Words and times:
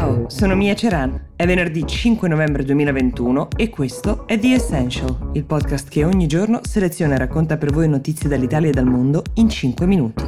Ciao, 0.00 0.30
sono 0.30 0.56
Mia 0.56 0.74
Ceran. 0.74 1.32
È 1.36 1.44
venerdì 1.44 1.86
5 1.86 2.26
novembre 2.26 2.64
2021 2.64 3.48
e 3.54 3.68
questo 3.68 4.26
è 4.26 4.38
The 4.38 4.54
Essential, 4.54 5.32
il 5.34 5.44
podcast 5.44 5.90
che 5.90 6.04
ogni 6.04 6.26
giorno 6.26 6.60
seleziona 6.62 7.16
e 7.16 7.18
racconta 7.18 7.58
per 7.58 7.70
voi 7.70 7.86
notizie 7.86 8.26
dall'Italia 8.26 8.70
e 8.70 8.72
dal 8.72 8.86
mondo 8.86 9.22
in 9.34 9.50
5 9.50 9.84
minuti. 9.84 10.24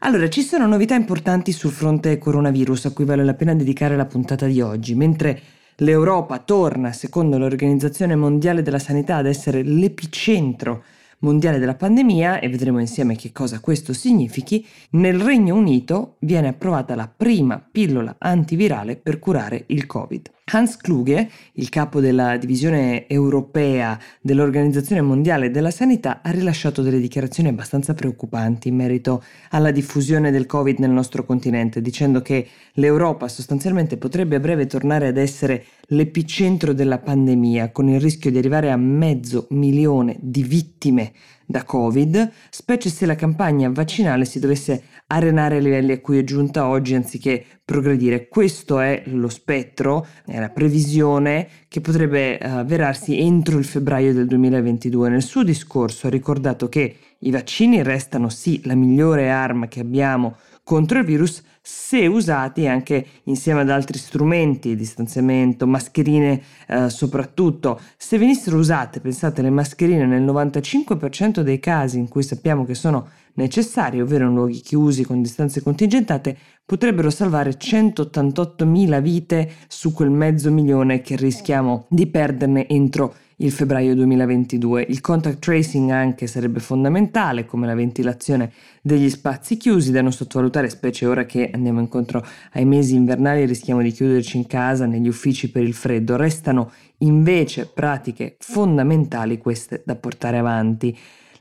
Allora, 0.00 0.28
ci 0.28 0.42
sono 0.42 0.66
novità 0.66 0.96
importanti 0.96 1.52
sul 1.52 1.70
fronte 1.70 2.18
coronavirus 2.18 2.86
a 2.86 2.92
cui 2.92 3.04
vale 3.04 3.22
la 3.22 3.34
pena 3.34 3.54
dedicare 3.54 3.94
la 3.94 4.06
puntata 4.06 4.46
di 4.46 4.60
oggi, 4.60 4.96
mentre 4.96 5.40
l'Europa 5.76 6.40
torna, 6.40 6.90
secondo 6.90 7.38
l'Organizzazione 7.38 8.16
Mondiale 8.16 8.62
della 8.62 8.80
Sanità, 8.80 9.14
ad 9.14 9.26
essere 9.26 9.62
l'epicentro 9.62 10.82
mondiale 11.24 11.58
della 11.58 11.74
pandemia 11.74 12.38
e 12.38 12.48
vedremo 12.48 12.78
insieme 12.78 13.16
che 13.16 13.32
cosa 13.32 13.58
questo 13.58 13.92
significhi, 13.92 14.64
nel 14.90 15.18
Regno 15.18 15.56
Unito 15.56 16.16
viene 16.20 16.48
approvata 16.48 16.94
la 16.94 17.08
prima 17.08 17.58
pillola 17.58 18.16
antivirale 18.18 18.96
per 18.96 19.18
curare 19.18 19.64
il 19.68 19.86
Covid. 19.86 20.30
Hans 20.46 20.76
Kluge, 20.76 21.30
il 21.54 21.70
capo 21.70 22.00
della 22.00 22.36
divisione 22.36 23.08
europea 23.08 23.98
dell'Organizzazione 24.20 25.00
Mondiale 25.00 25.50
della 25.50 25.70
Sanità, 25.70 26.20
ha 26.22 26.30
rilasciato 26.30 26.82
delle 26.82 27.00
dichiarazioni 27.00 27.48
abbastanza 27.48 27.94
preoccupanti 27.94 28.68
in 28.68 28.76
merito 28.76 29.24
alla 29.50 29.70
diffusione 29.70 30.30
del 30.30 30.44
Covid 30.44 30.78
nel 30.80 30.90
nostro 30.90 31.24
continente, 31.24 31.80
dicendo 31.80 32.20
che 32.20 32.46
l'Europa 32.74 33.26
sostanzialmente 33.26 33.96
potrebbe 33.96 34.36
a 34.36 34.40
breve 34.40 34.66
tornare 34.66 35.06
ad 35.06 35.16
essere 35.16 35.64
l'epicentro 35.88 36.74
della 36.74 36.98
pandemia, 36.98 37.70
con 37.72 37.88
il 37.88 37.98
rischio 37.98 38.30
di 38.30 38.36
arrivare 38.36 38.70
a 38.70 38.76
mezzo 38.76 39.46
milione 39.50 40.16
di 40.20 40.42
vittime 40.42 41.12
da 41.46 41.64
Covid, 41.64 42.30
specie 42.50 42.88
se 42.88 43.06
la 43.06 43.14
campagna 43.14 43.70
vaccinale 43.70 44.24
si 44.24 44.38
dovesse 44.38 44.82
arenare 45.08 45.56
ai 45.56 45.62
livelli 45.62 45.92
a 45.92 46.00
cui 46.00 46.18
è 46.18 46.24
giunta 46.24 46.66
oggi 46.66 46.94
anziché 46.94 47.44
progredire. 47.64 48.28
Questo 48.28 48.78
è 48.80 49.02
lo 49.06 49.28
spettro, 49.28 50.06
è 50.24 50.38
la 50.38 50.50
previsione 50.50 51.48
che 51.68 51.80
potrebbe 51.80 52.38
uh, 52.40 52.46
avverarsi 52.46 53.18
entro 53.18 53.58
il 53.58 53.64
febbraio 53.64 54.12
del 54.12 54.26
2022. 54.26 55.08
Nel 55.08 55.22
suo 55.22 55.42
discorso 55.42 56.06
ha 56.06 56.10
ricordato 56.10 56.68
che 56.68 56.96
i 57.20 57.30
vaccini 57.30 57.82
restano 57.82 58.28
sì 58.28 58.60
la 58.64 58.74
migliore 58.74 59.30
arma 59.30 59.66
che 59.68 59.80
abbiamo 59.80 60.36
contro 60.64 60.98
il 60.98 61.04
virus 61.04 61.42
se 61.66 62.06
usati 62.06 62.66
anche 62.66 63.06
insieme 63.24 63.60
ad 63.60 63.70
altri 63.70 63.98
strumenti, 63.98 64.76
distanziamento, 64.76 65.66
mascherine 65.66 66.42
eh, 66.66 66.90
soprattutto. 66.90 67.80
Se 67.96 68.18
venissero 68.18 68.58
usate, 68.58 69.00
pensate, 69.00 69.40
le 69.40 69.50
mascherine 69.50 70.04
nel 70.04 70.22
95% 70.22 71.40
dei 71.40 71.60
casi 71.60 71.98
in 71.98 72.08
cui 72.08 72.22
sappiamo 72.22 72.66
che 72.66 72.74
sono 72.74 73.08
necessarie, 73.34 74.02
ovvero 74.02 74.26
in 74.26 74.34
luoghi 74.34 74.60
chiusi 74.60 75.04
con 75.04 75.22
distanze 75.22 75.62
contingentate, 75.62 76.36
potrebbero 76.64 77.08
salvare 77.10 77.52
188.000 77.52 79.00
vite 79.00 79.52
su 79.68 79.92
quel 79.92 80.10
mezzo 80.10 80.50
milione 80.50 81.00
che 81.00 81.16
rischiamo 81.16 81.86
di 81.88 82.06
perderne 82.06 82.68
entro 82.68 83.14
il 83.36 83.50
febbraio 83.50 83.94
2022. 83.94 84.86
Il 84.88 85.00
contact 85.00 85.38
tracing 85.38 85.90
anche 85.90 86.26
sarebbe 86.26 86.60
fondamentale, 86.60 87.44
come 87.44 87.66
la 87.66 87.74
ventilazione 87.74 88.52
degli 88.82 89.10
spazi 89.10 89.56
chiusi, 89.56 89.90
da 89.90 90.02
non 90.02 90.12
sottovalutare, 90.12 90.68
specie 90.68 91.06
ora 91.06 91.24
che 91.24 91.50
andiamo 91.52 91.80
incontro 91.80 92.24
ai 92.52 92.64
mesi 92.64 92.94
invernali 92.94 93.42
e 93.42 93.46
rischiamo 93.46 93.82
di 93.82 93.90
chiuderci 93.90 94.36
in 94.36 94.46
casa, 94.46 94.86
negli 94.86 95.08
uffici 95.08 95.50
per 95.50 95.62
il 95.62 95.74
freddo. 95.74 96.16
Restano 96.16 96.70
invece 96.98 97.66
pratiche 97.66 98.36
fondamentali 98.38 99.38
queste 99.38 99.82
da 99.84 99.96
portare 99.96 100.38
avanti. 100.38 100.96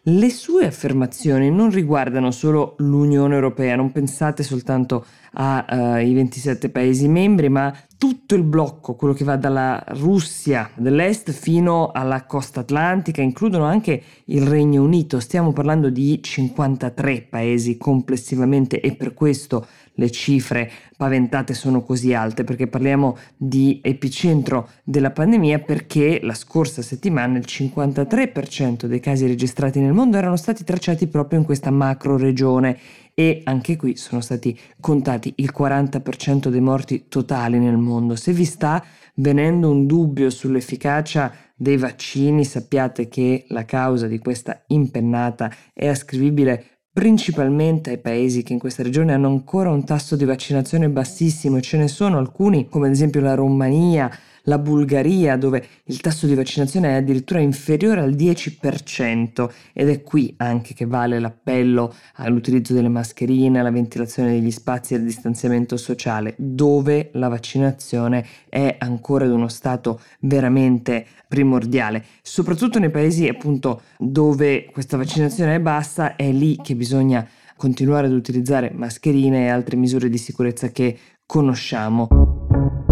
Le 0.08 0.30
sue 0.32 0.66
affermazioni 0.66 1.50
non 1.50 1.70
riguardano 1.70 2.32
solo 2.32 2.76
l'Unione 2.80 3.36
Europea, 3.36 3.78
non 3.78 3.94
pensate 3.94 4.44
soltanto 4.44 5.06
ai 5.34 6.12
uh, 6.12 6.16
27 6.16 6.70
Paesi 6.70 7.08
membri, 7.08 7.50
ma 7.50 7.76
tutto 7.98 8.36
il 8.36 8.44
blocco, 8.44 8.96
quello 8.96 9.14
che 9.14 9.24
va 9.24 9.38
dalla 9.38 9.82
Russia 9.90 10.70
dell'Est 10.76 11.32
fino 11.32 11.92
alla 11.92 12.26
costa 12.26 12.60
atlantica, 12.60 13.22
includono 13.22 13.64
anche 13.64 14.02
il 14.26 14.46
Regno 14.46 14.84
Unito. 14.84 15.22
Stiamo 15.22 15.54
parlando 15.54 15.90
di 15.90 16.22
53 16.22 17.28
paesi 17.30 17.78
complessivamente 17.78 18.82
e 18.82 18.96
per 18.96 19.14
questo 19.14 19.66
le 19.96 20.10
cifre 20.10 20.70
paventate 20.98 21.54
sono 21.54 21.84
così 21.84 22.14
alte, 22.14 22.44
perché 22.44 22.68
parliamo 22.68 23.18
di 23.38 23.80
epicentro 23.84 24.70
della 24.84 25.12
pandemia 25.12 25.60
perché 25.60 26.20
la 26.24 26.34
scorsa 26.34 26.82
settimana 26.82 27.38
il 27.38 27.46
53% 27.48 28.86
dei 28.86 29.00
casi 29.00 29.28
registrati 29.28 29.80
nel 29.80 29.94
mondo 29.94 30.18
erano 30.18 30.36
stati 30.36 30.64
tracciati 30.64 31.08
proprio 31.08 31.40
in 31.40 31.46
questa 31.46 31.72
macro 31.72 32.18
regione 32.18 32.78
e 33.14 33.42
anche 33.46 33.76
qui 33.76 33.96
sono 33.96 34.22
stati 34.22 34.58
contati 34.80 35.34
il 35.38 35.54
40% 35.56 36.50
dei 36.50 36.62
morti 36.62 37.06
totali 37.08 37.60
nel 37.60 37.78
mondo. 37.78 38.16
Se 38.16 38.34
vi 38.34 38.46
sta 38.46 38.84
venendo 39.16 39.70
un 39.70 39.86
dubbio 39.86 40.30
sull'efficacia 40.30 41.32
dei 41.56 41.78
vaccini, 41.78 42.44
sappiate 42.44 43.08
che 43.08 43.46
la 43.50 43.66
causa 43.66 44.08
di 44.08 44.18
questa 44.18 44.64
impennata 44.68 45.52
è 45.74 45.88
ascrivibile 45.88 46.74
principalmente 46.94 47.90
ai 47.90 47.98
paesi 47.98 48.44
che 48.44 48.54
in 48.54 48.60
questa 48.60 48.84
regione 48.84 49.14
hanno 49.14 49.28
ancora 49.28 49.72
un 49.72 49.84
tasso 49.84 50.16
di 50.16 50.26
vaccinazione 50.26 50.90
bassissimo 50.90 51.58
e 51.58 51.62
ce 51.62 51.78
ne 51.78 51.88
sono 51.88 52.20
alcuni 52.20 52.70
come 52.70 52.86
ad 52.86 52.94
esempio 52.94 53.20
la 53.20 53.34
Romania, 53.34 54.12
la 54.44 54.58
Bulgaria 54.58 55.38
dove 55.38 55.66
il 55.86 56.02
tasso 56.02 56.28
di 56.28 56.36
vaccinazione 56.36 56.90
è 56.90 56.94
addirittura 56.94 57.40
inferiore 57.40 58.02
al 58.02 58.14
10% 58.14 59.50
ed 59.74 59.90
è 59.90 60.02
qui 60.02 60.34
anche 60.38 60.74
che 60.74 60.86
vale 60.86 61.20
l'appello 61.20 61.94
all'utilizzo 62.16 62.74
delle 62.74 62.90
mascherine, 62.90 63.60
alla 63.60 63.72
ventilazione 63.72 64.32
degli 64.32 64.52
spazi 64.52 64.94
e 64.94 64.98
al 64.98 65.04
distanziamento 65.04 65.78
sociale, 65.78 66.36
dove 66.38 67.10
la 67.14 67.28
vaccinazione 67.28 68.26
è 68.50 68.76
ancora 68.80 69.26
ad 69.26 69.32
uno 69.32 69.48
stato 69.48 70.02
veramente 70.22 71.06
primordiale, 71.28 72.04
soprattutto 72.22 72.80
nei 72.80 72.92
paesi 72.92 73.28
appunto 73.28 73.82
dove 73.98 74.66
questa 74.66 74.98
vaccinazione 74.98 75.56
è 75.56 75.60
bassa, 75.60 76.16
è 76.16 76.32
lì 76.32 76.58
che 76.62 76.76
bisogna 76.76 77.28
continuare 77.56 78.08
ad 78.08 78.14
utilizzare 78.14 78.72
mascherine 78.74 79.46
e 79.46 79.50
altre 79.50 79.78
misure 79.78 80.10
di 80.10 80.18
sicurezza 80.18 80.70
che 80.70 80.98
conosciamo. 81.26 82.83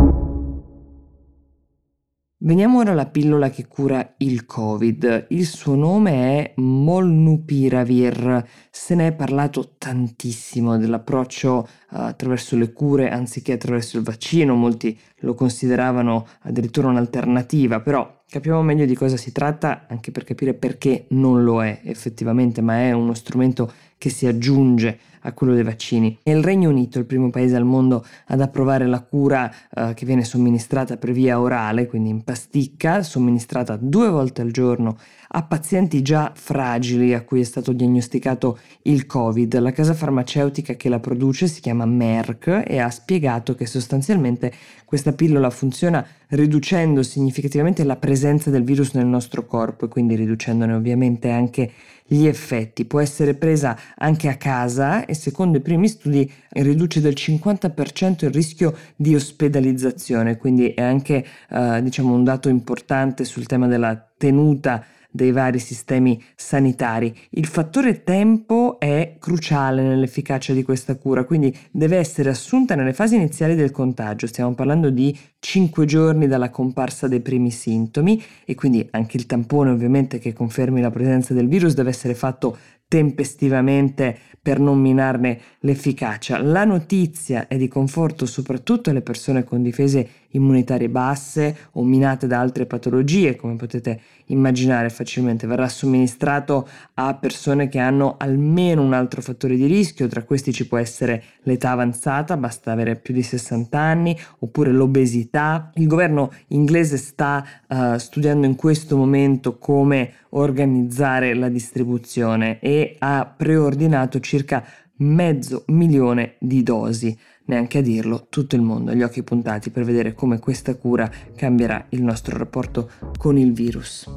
Veniamo 2.44 2.79
ora 2.79 2.94
alla 2.94 3.06
pillola 3.06 3.52
che 3.52 3.68
cura 3.68 4.16
il 4.18 4.47
Covid. 4.47 5.28
Il 5.29 5.46
suo 5.46 5.75
nome 5.75 6.12
è 6.12 6.53
Molnupiravir. 6.56 8.44
Se 8.72 8.96
ne 8.96 9.09
è 9.09 9.12
parlato 9.13 9.75
tantissimo 9.78 10.75
dell'approccio 10.79 11.68
uh, 11.91 11.97
attraverso 11.97 12.56
le 12.56 12.74
cure 12.74 13.12
anziché 13.12 13.52
attraverso 13.52 13.97
il 13.97 14.03
vaccino. 14.03 14.56
Molti 14.56 15.00
lo 15.18 15.35
consideravano 15.35 16.25
addirittura 16.40 16.88
un'alternativa, 16.88 17.79
però 17.79 18.24
capiamo 18.28 18.63
meglio 18.63 18.85
di 18.85 18.96
cosa 18.96 19.18
si 19.18 19.31
tratta 19.31 19.85
anche 19.88 20.09
per 20.09 20.23
capire 20.23 20.56
perché 20.56 21.06
non 21.09 21.44
lo 21.44 21.63
è 21.63 21.81
effettivamente, 21.84 22.62
ma 22.62 22.79
è 22.79 22.91
uno 22.91 23.13
strumento 23.13 23.72
che 24.02 24.10
si 24.10 24.26
aggiunge 24.26 24.98
a 25.22 25.34
quello 25.34 25.54
dei 25.54 25.62
vaccini. 25.62 26.18
È 26.24 26.32
il 26.32 26.44
Regno 26.44 26.70
Unito 26.70 26.98
il 26.98 27.06
primo 27.06 27.30
paese 27.30 27.56
al 27.56 27.66
mondo 27.66 28.04
ad 28.26 28.42
approvare 28.42 28.88
la 28.88 29.00
cura 29.02 29.54
eh, 29.70 29.94
che 29.94 30.08
viene 30.08 30.24
somministrata 30.24 30.98
per 30.98 31.12
via 31.12 31.40
orale, 31.40 31.86
quindi 31.86 32.10
in 32.10 32.24
pasticca, 32.24 33.04
somministrata 33.04 33.78
due 33.80 34.10
volte 34.10 34.42
al 34.42 34.50
giorno 34.50 34.98
a 35.34 35.44
pazienti 35.44 36.02
già 36.02 36.32
fragili 36.34 37.14
a 37.14 37.22
cui 37.22 37.42
è 37.42 37.44
stato 37.44 37.74
diagnosticato 37.74 38.58
il 38.84 39.06
Covid. 39.06 39.60
La 39.60 39.72
casa 39.72 39.94
farmaceutica 39.94 40.74
che 40.74 40.90
la 40.90 41.00
produce 41.00 41.48
si 41.48 41.62
chiama 41.62 41.86
Merck 41.86 42.64
e 42.66 42.80
ha 42.80 42.90
spiegato 42.90 43.54
che 43.54 43.68
sostanzialmente 43.68 44.52
questa 44.84 45.14
pillola 45.14 45.52
funziona 45.52 46.04
riducendo 46.30 47.04
significativamente 47.04 47.84
la 47.84 47.96
presenza 47.98 48.50
del 48.50 48.64
virus 48.64 48.94
nel 48.94 49.06
nostro 49.06 49.46
corpo 49.46 49.86
e 49.86 49.90
quindi 49.90 50.16
riducendone 50.16 50.74
ovviamente 50.74 51.30
anche 51.30 51.72
gli 52.14 52.28
effetti. 52.28 52.84
Può 52.84 53.00
essere 53.00 53.35
presa 53.35 53.78
anche 53.96 54.28
a 54.28 54.35
casa 54.35 55.06
e 55.06 55.14
secondo 55.14 55.59
i 55.59 55.62
primi 55.62 55.88
studi 55.88 56.30
riduce 56.50 57.00
del 57.00 57.14
50% 57.16 58.26
il 58.26 58.32
rischio 58.32 58.76
di 58.97 59.16
ospedalizzazione, 59.16 60.35
quindi 60.35 60.74
è 60.74 60.82
anche 60.82 61.26
eh, 61.50 61.82
diciamo 61.82 62.14
un 62.14 62.26
dato 62.26 62.50
importante 62.50 63.24
sul 63.24 63.46
tema 63.46 63.68
della 63.68 63.96
tenuta 64.18 64.84
dei 65.09 65.32
vari 65.32 65.59
sistemi 65.59 66.22
sanitari. 66.35 67.16
Il 67.32 67.46
fattore 67.46 68.03
tempo 68.03 68.71
è 68.82 69.18
cruciale 69.20 69.84
nell'efficacia 69.84 70.54
di 70.54 70.64
questa 70.64 70.96
cura, 70.96 71.24
quindi 71.24 71.56
deve 71.70 71.98
essere 71.98 72.32
assunta 72.32 72.74
nelle 72.74 72.94
fasi 72.94 73.14
iniziali 73.14 73.54
del 73.54 73.70
contagio. 73.70 74.26
Stiamo 74.26 74.56
parlando 74.56 74.90
di 74.90 75.16
5 75.38 75.86
giorni 75.86 76.26
dalla 76.26 76.50
comparsa 76.50 77.08
dei 77.08 77.20
primi 77.20 77.52
sintomi 77.52 78.20
e 78.44 78.56
quindi 78.56 78.88
anche 78.90 79.18
il 79.18 79.28
tampone 79.28 79.70
ovviamente 79.70 80.18
che 80.18 80.34
confermi 80.34 80.82
la 80.82 80.90
presenza 80.90 81.36
del 81.36 81.48
virus 81.48 81.76
deve 81.76 81.92
essere 81.92 82.16
fatto 82.16 82.58
tempestivamente 82.88 84.18
per 84.42 84.60
non 84.60 84.80
minarne 84.80 85.40
l'efficacia. 85.60 86.42
La 86.42 86.66
notizia 86.66 87.48
è 87.48 87.58
di 87.58 87.68
conforto 87.68 88.26
soprattutto 88.26 88.90
alle 88.90 89.04
persone 89.04 89.44
con 89.44 89.62
difese 89.62 90.10
immunitarie 90.32 90.90
basse 90.90 91.56
o 91.74 91.84
minate 91.84 92.28
da 92.28 92.40
altre 92.40 92.66
patologie, 92.66 93.36
come 93.36 93.56
potete 93.56 94.02
immaginare 94.28 94.90
facilmente. 94.90 95.48
Verrà 95.48 95.68
somministrato 95.68 96.68
a 96.96 97.14
persone 97.16 97.68
che 97.68 97.80
hanno 97.80 98.16
almeno 98.18 98.82
un 98.82 98.94
altro 98.94 99.22
fattore 99.22 99.56
di 99.56 99.66
rischio, 99.66 100.08
tra 100.08 100.24
questi 100.24 100.54
ci 100.54 100.68
può 100.68 100.78
essere 100.78 101.24
l'età 101.44 101.72
avanzata, 101.72 102.38
basta 102.38 102.72
avere 102.72 102.96
più 102.96 103.14
di 103.14 103.24
60 103.24 103.80
anni, 103.80 104.18
oppure 104.40 104.72
l'obesità. 104.72 105.72
Il 105.76 105.88
governo 105.88 106.32
inglese 106.48 106.98
sta 106.98 107.46
uh, 107.68 107.98
studiando 107.98 108.46
in 108.46 108.56
questo 108.56 108.98
momento 108.98 109.58
come 109.58 110.14
organizzare 110.30 111.34
la 111.34 111.50
distribuzione 111.50 112.60
e 112.60 112.96
ha 113.00 113.26
preordinato 113.26 114.20
circa 114.20 114.64
mezzo 115.02 115.64
milione 115.68 116.36
di 116.40 116.64
dosi. 116.64 117.18
Neanche 117.46 117.80
a 117.80 117.82
dirlo, 117.82 118.28
tutto 118.30 118.56
il 118.56 118.62
mondo 118.62 118.92
ha 118.92 118.94
gli 118.94 119.03
occhi 119.03 119.24
puntati 119.24 119.70
per 119.70 119.84
vedere 119.84 120.14
come 120.14 120.40
questa 120.40 120.76
cura 120.76 121.09
cambierà 121.36 121.86
il 121.90 122.03
nostro 122.03 122.38
rapporto 122.38 122.90
con 123.18 123.38
il 123.38 123.53
virus. 123.53 124.09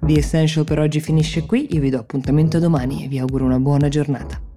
The 0.00 0.18
Essential 0.18 0.64
per 0.64 0.80
oggi 0.80 1.00
finisce 1.00 1.46
qui, 1.46 1.74
io 1.74 1.80
vi 1.80 1.90
do 1.90 1.98
appuntamento 1.98 2.58
domani 2.58 3.04
e 3.04 3.08
vi 3.08 3.18
auguro 3.18 3.44
una 3.44 3.58
buona 3.58 3.88
giornata. 3.88 4.53